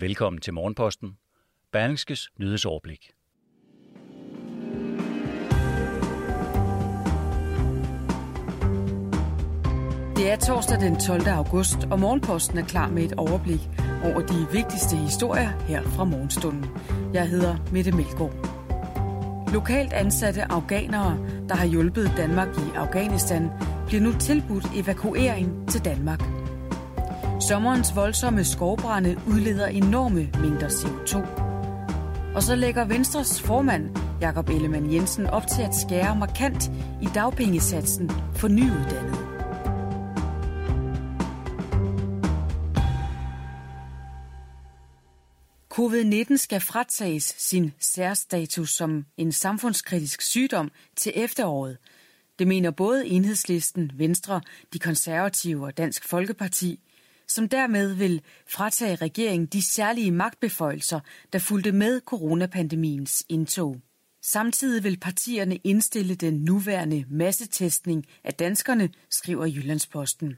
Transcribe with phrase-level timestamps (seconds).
[0.00, 1.16] Velkommen til Morgenposten.
[1.72, 3.10] Berlingskes nyhedsoverblik.
[10.16, 11.28] Det er torsdag den 12.
[11.28, 13.60] august, og Morgenposten er klar med et overblik
[14.04, 16.66] over de vigtigste historier her fra morgenstunden.
[17.12, 18.34] Jeg hedder Mette Melgaard.
[19.52, 23.50] Lokalt ansatte afghanere, der har hjulpet Danmark i Afghanistan,
[23.86, 26.37] bliver nu tilbudt evakuering til Danmark.
[27.48, 31.16] Sommerens voldsomme skovbrænde udleder enorme mængder CO2.
[32.34, 36.70] Og så lægger Venstres formand, Jakob Ellemann Jensen, op til at skære markant
[37.02, 39.16] i dagpengesatsen for nyuddannede.
[45.74, 51.78] Covid-19 skal fratages sin særstatus som en samfundskritisk sygdom til efteråret.
[52.38, 54.40] Det mener både Enhedslisten, Venstre,
[54.72, 56.80] de konservative og Dansk Folkeparti,
[57.28, 61.00] som dermed vil fratage regeringen de særlige magtbeføjelser,
[61.32, 63.76] der fulgte med coronapandemiens indtog.
[64.22, 70.36] Samtidig vil partierne indstille den nuværende massetestning af danskerne, skriver Jyllandsposten.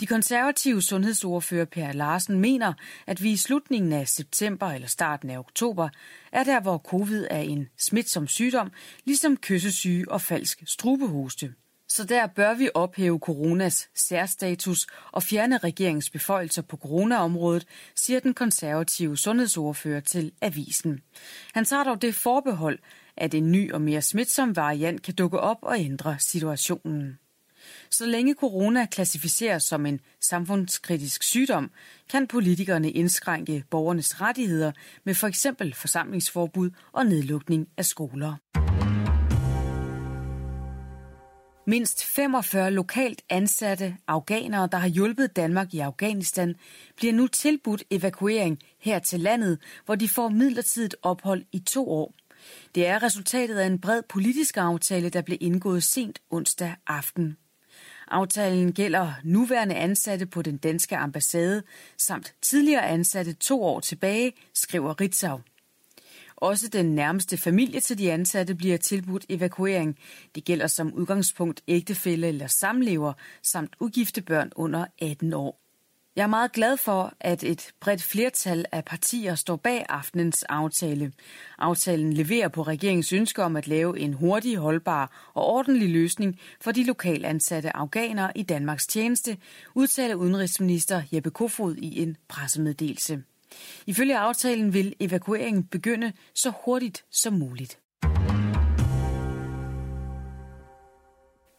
[0.00, 2.72] De konservative sundhedsordfører Per Larsen mener,
[3.06, 5.88] at vi i slutningen af september eller starten af oktober
[6.32, 8.70] er der, hvor covid er en smitsom sygdom,
[9.04, 11.54] ligesom kyssesyge og falsk strubehoste.
[11.88, 18.34] Så der bør vi ophæve coronas særstatus og fjerne regeringens beføjelser på coronaområdet, siger den
[18.34, 21.00] konservative sundhedsordfører til Avisen.
[21.54, 22.78] Han tager dog det forbehold,
[23.16, 27.18] at en ny og mere smitsom variant kan dukke op og ændre situationen.
[27.90, 31.70] Så længe corona klassificeres som en samfundskritisk sygdom,
[32.10, 34.72] kan politikerne indskrænke borgernes rettigheder
[35.04, 38.36] med for eksempel forsamlingsforbud og nedlukning af skoler.
[41.68, 46.54] Mindst 45 lokalt ansatte afghanere, der har hjulpet Danmark i Afghanistan,
[46.96, 52.14] bliver nu tilbudt evakuering her til landet, hvor de får midlertidigt ophold i to år.
[52.74, 57.36] Det er resultatet af en bred politisk aftale, der blev indgået sent onsdag aften.
[58.10, 61.62] Aftalen gælder nuværende ansatte på den danske ambassade
[61.98, 65.40] samt tidligere ansatte to år tilbage, skriver Ritzau.
[66.40, 69.98] Også den nærmeste familie til de ansatte bliver tilbudt evakuering.
[70.34, 73.12] Det gælder som udgangspunkt ægtefælle eller samlever
[73.42, 75.60] samt ugifte børn under 18 år.
[76.16, 81.12] Jeg er meget glad for, at et bredt flertal af partier står bag aftenens aftale.
[81.58, 86.72] Aftalen leverer på regeringens ønske om at lave en hurtig, holdbar og ordentlig løsning for
[86.72, 89.36] de lokalt ansatte afghanere i Danmarks tjeneste,
[89.74, 93.22] udtaler udenrigsminister Jeppe Kofod i en pressemeddelelse.
[93.86, 97.78] Ifølge aftalen vil evakueringen begynde så hurtigt som muligt.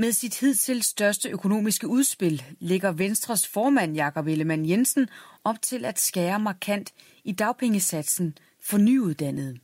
[0.00, 5.08] Med sit hidtil største økonomiske udspil lægger Venstres formand Jakob Ellemann Jensen
[5.44, 6.92] op til at skære markant
[7.24, 9.58] i dagpengesatsen for nyuddannede.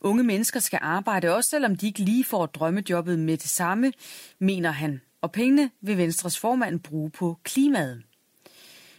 [0.00, 3.92] Unge mennesker skal arbejde også selvom de ikke lige får drømmejobbet med det samme,
[4.38, 8.02] mener han, og pengene vil Venstres formand bruge på klimaet.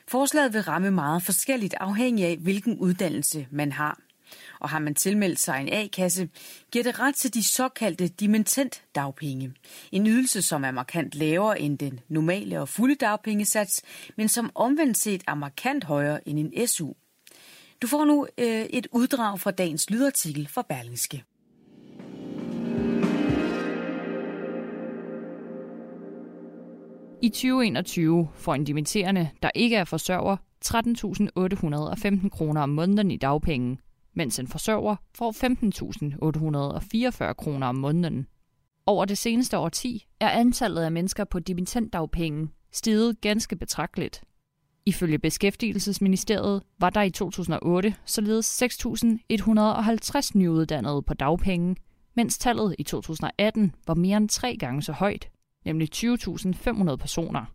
[0.08, 4.00] Forslaget vil ramme meget forskelligt afhængig af, hvilken uddannelse man har.
[4.60, 6.30] Og har man tilmeldt sig en A-kasse,
[6.72, 9.54] giver det ret til de såkaldte dimentent dagpenge.
[9.92, 13.82] En ydelse, som er markant lavere end den normale og fulde dagpengesats,
[14.18, 16.94] men som omvendt set er markant højere end en SU.
[17.82, 21.24] Du får nu øh, et uddrag fra dagens lydartikel fra Berlingske.
[27.24, 33.78] I 2021 får en dimitterende, der ikke er forsørger, 13.815 kroner om måneden i dagpenge,
[34.14, 35.32] mens en forsørger får
[37.30, 38.28] 15.844 kroner om måneden.
[38.86, 44.24] Over det seneste årti er antallet af mennesker på dimittentdagpenge steget ganske betragteligt.
[44.86, 51.76] Ifølge Beskæftigelsesministeriet var der i 2008 således 6.150 nyuddannede på dagpenge,
[52.16, 55.30] mens tallet i 2018 var mere end tre gange så højt,
[55.66, 57.46] nemlig 20.500 personer.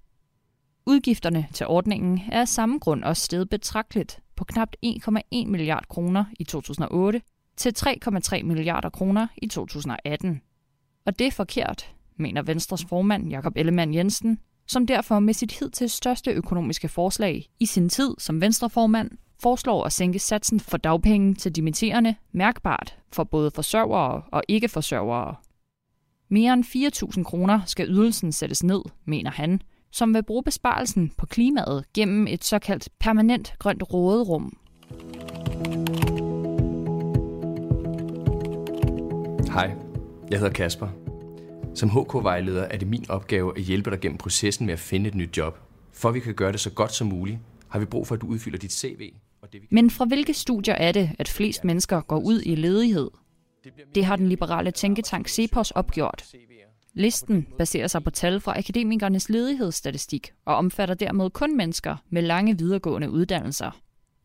[0.86, 6.24] Udgifterne til ordningen er af samme grund også steget betragteligt på knap 1,1 milliard kroner
[6.38, 7.22] i 2008
[7.56, 10.40] til 3,3 milliarder kroner i 2018.
[11.06, 15.90] Og det er forkert, mener Venstres formand Jakob Ellemann Jensen, som derfor med sit hidtil
[15.90, 19.10] største økonomiske forslag i sin tid som venstreformand
[19.42, 25.34] foreslår at sænke satsen for dagpenge til dimitterende mærkbart for både forsørgere og ikke-forsørgere.
[26.30, 26.64] Mere end
[27.16, 32.26] 4.000 kroner skal ydelsen sættes ned, mener han, som vil bruge besparelsen på klimaet gennem
[32.26, 34.56] et såkaldt permanent grønt råderum.
[39.52, 39.74] Hej,
[40.30, 40.88] jeg hedder Kasper.
[41.74, 45.14] Som HK-vejleder er det min opgave at hjælpe dig gennem processen med at finde et
[45.14, 45.58] nyt job.
[45.92, 47.38] For at vi kan gøre det så godt som muligt,
[47.68, 49.12] har vi brug for, at du udfylder dit CV.
[49.42, 52.54] Og det, vi Men fra hvilke studier er det, at flest mennesker går ud i
[52.54, 53.10] ledighed?
[53.94, 56.24] Det har den liberale tænketank CEPOS opgjort.
[56.94, 62.58] Listen baserer sig på tal fra akademikernes ledighedsstatistik og omfatter dermed kun mennesker med lange
[62.58, 63.70] videregående uddannelser.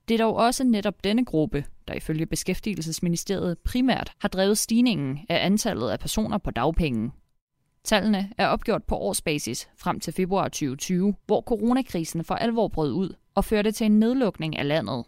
[0.07, 5.45] Det er dog også netop denne gruppe, der ifølge Beskæftigelsesministeriet primært har drevet stigningen af
[5.45, 7.11] antallet af personer på dagpenge.
[7.83, 13.15] Tallene er opgjort på årsbasis frem til februar 2020, hvor coronakrisen for alvor brød ud
[13.35, 15.05] og førte til en nedlukning af landet.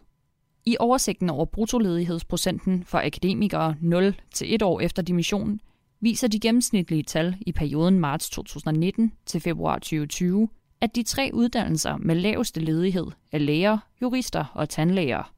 [0.66, 5.60] I oversigten over bruttoledighedsprocenten for akademikere 0 til 1 år efter dimission,
[6.00, 10.48] viser de gennemsnitlige tal i perioden marts 2019 til februar 2020,
[10.80, 15.32] at de tre uddannelser med laveste ledighed er læger, jurister og tandlæger.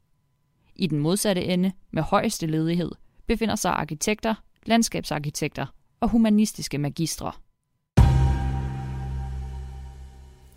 [0.77, 2.91] I den modsatte ende, med højeste ledighed,
[3.27, 4.35] befinder sig arkitekter,
[4.67, 5.67] landskabsarkitekter
[6.01, 7.33] og humanistiske magistre.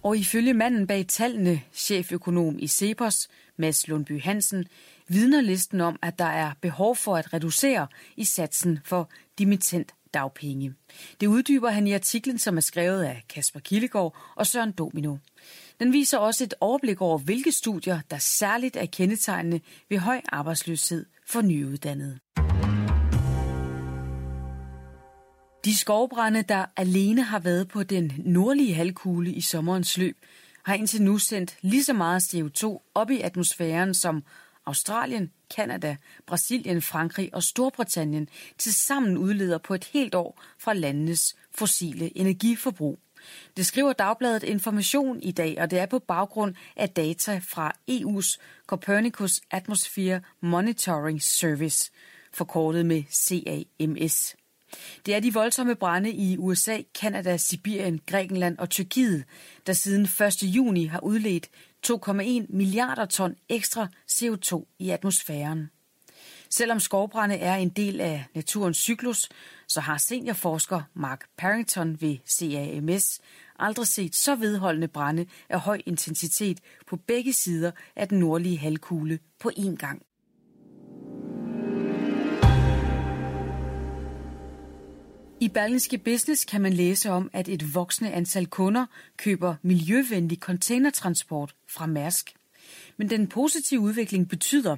[0.04, 3.28] Og ifølge manden bag tallene, cheføkonom i Cepos,
[3.58, 4.66] Mads Lundby Hansen,
[5.08, 7.88] vidner listen om, at der er behov for at reducere
[8.18, 9.10] i satsen for
[9.40, 10.74] dimittent dagpenge.
[11.22, 15.18] Det uddyber han i artiklen, som er skrevet af Kasper Kildegård og Søren Domino.
[15.80, 21.06] Den viser også et overblik over, hvilke studier, der særligt er kendetegnende ved høj arbejdsløshed
[21.28, 22.20] for nyuddannede.
[25.66, 30.18] De skovbrænde, der alene har været på den nordlige halvkugle i sommerens løb,
[30.64, 34.24] har indtil nu sendt lige så meget CO2 op i atmosfæren som
[34.66, 35.96] Australien, Kanada,
[36.28, 43.00] Brasilien, Frankrig og Storbritannien tilsammen udleder på et helt år fra landenes fossile energiforbrug.
[43.58, 48.38] Det skriver Dagbladet Information i dag, og det er på baggrund af data fra EU's
[48.68, 51.92] Copernicus Atmosphere Monitoring Service,
[52.34, 54.36] forkortet med CAMS.
[55.06, 59.24] Det er de voldsomme brænde i USA, Kanada, Sibirien, Grækenland og Tyrkiet,
[59.68, 60.44] der siden 1.
[60.44, 61.50] juni har udledt
[61.88, 65.70] 2,1 milliarder ton ekstra CO2 i atmosfæren.
[66.50, 69.30] Selvom skovbrænde er en del af naturens cyklus,
[69.68, 73.20] så har seniorforsker Mark Parrington ved CAMS
[73.60, 79.20] aldrig set så vedholdende brænde af høj intensitet på begge sider af den nordlige halvkugle
[79.40, 80.02] på én gang.
[85.42, 88.86] I Berlingske Business kan man læse om, at et voksende antal kunder
[89.18, 92.34] køber miljøvenlig containertransport fra Mærsk.
[92.98, 94.78] Men den positive udvikling betyder,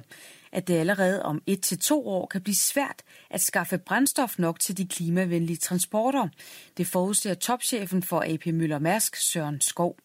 [0.52, 4.60] at det allerede om et til to år kan blive svært at skaffe brændstof nok
[4.60, 6.28] til de klimavenlige transporter.
[6.76, 9.96] Det forudser topchefen for AP Møller Mærsk, Søren Skov.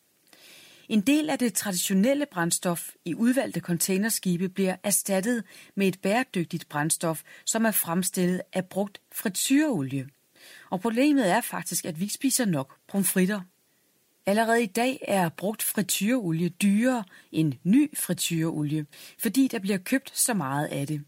[0.90, 5.44] En del af det traditionelle brændstof i udvalgte containerskibe bliver erstattet
[5.76, 10.08] med et bæredygtigt brændstof, som er fremstillet af brugt frityreolie.
[10.70, 13.42] Og problemet er faktisk, at vi ikke spiser nok pomfritter.
[14.26, 18.86] Allerede i dag er brugt frityreolie dyrere end ny frityreolie,
[19.20, 21.04] fordi der bliver købt så meget af det.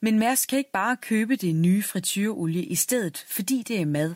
[0.00, 4.14] Men Mærsk kan ikke bare købe det nye frityreolie i stedet, fordi det er mad,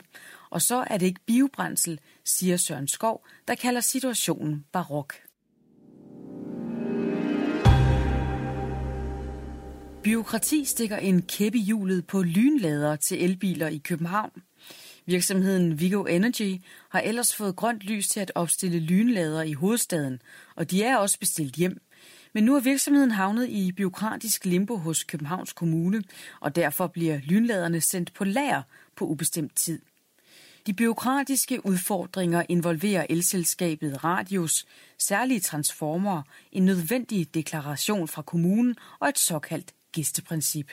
[0.49, 5.30] og så er det ikke biobrændsel, siger Søren Skov, der kalder situationen barok.
[10.03, 14.31] Byråkrati stikker en kæppe i hjulet på lynlader til elbiler i København.
[15.05, 20.21] Virksomheden Vigo Energy har ellers fået grønt lys til at opstille lynlader i hovedstaden,
[20.55, 21.81] og de er også bestilt hjem.
[22.33, 26.03] Men nu er virksomheden havnet i byråkratisk limbo hos Københavns Kommune,
[26.39, 28.61] og derfor bliver lynladerne sendt på lager
[28.95, 29.79] på ubestemt tid.
[30.67, 34.65] De byråkratiske udfordringer involverer elselskabet Radius,
[34.97, 40.71] særlige transformer, en nødvendig deklaration fra kommunen og et såkaldt gæsteprincip.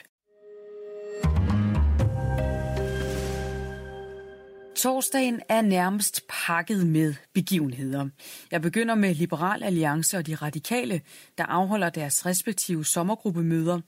[4.79, 8.09] Torsdagen er nærmest pakket med begivenheder.
[8.51, 11.01] Jeg begynder med Liberal Alliance og de radikale,
[11.37, 13.79] der afholder deres respektive sommergruppemøder.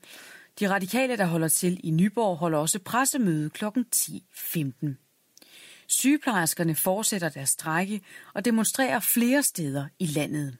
[0.60, 3.64] De radikale, der holder til i Nyborg, holder også pressemøde kl.
[3.64, 5.84] 10.15.
[5.88, 8.00] Sygeplejerskerne fortsætter deres strække
[8.34, 10.56] og demonstrerer flere steder i landet.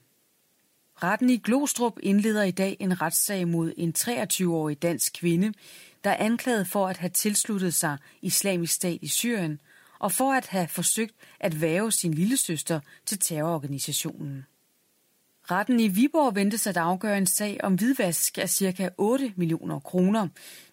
[1.02, 5.52] Retten i Glostrup indleder i dag en retssag mod en 23-årig dansk kvinde,
[6.04, 9.60] der er anklaget for at have tilsluttet sig islamisk stat i Syrien–
[10.02, 14.46] og for at have forsøgt at væve sin lille søster til terrororganisationen.
[15.50, 18.90] Retten i Viborg ventes at afgøre en sag om hvidvask af ca.
[18.98, 20.28] 8 millioner kroner.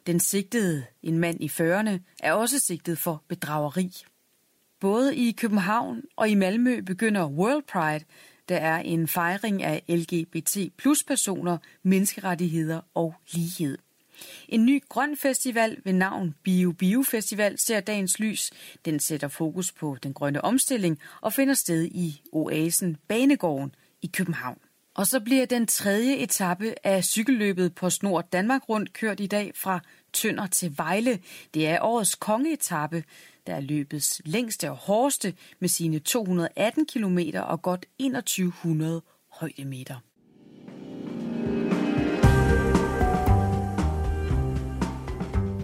[0.08, 4.04] Den sigtede, en mand i 40'erne, er også sigtet for bedrageri.
[4.80, 8.06] Både i København og i Malmø begynder World Pride,
[8.50, 13.78] der er en fejring af LGBT plus personer, menneskerettigheder og lighed.
[14.48, 18.52] En ny grøn festival ved navn Bio Bio Festival ser dagens lys.
[18.86, 24.58] Den sætter fokus på den grønne omstilling og finder sted i Oasen Banegården i København.
[24.94, 29.52] Og så bliver den tredje etape af cykelløbet på Snor Danmark rundt kørt i dag
[29.56, 29.80] fra
[30.14, 31.20] Tønder til Vejle.
[31.54, 33.04] Det er årets kongeetappe,
[33.48, 39.02] der er løbets længste og hårdeste med sine 218 km og godt 2100
[39.32, 39.96] højdemeter.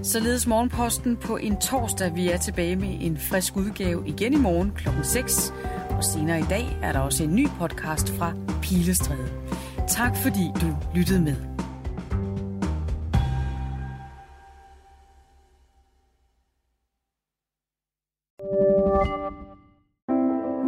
[0.06, 2.16] Således morgenposten på en torsdag.
[2.16, 4.88] Vi er tilbage med en frisk udgave igen i morgen kl.
[5.04, 5.54] 6.
[5.90, 9.30] Og senere i dag er der også en ny podcast fra Pilestræde.
[9.88, 11.55] Tak fordi du lyttede med.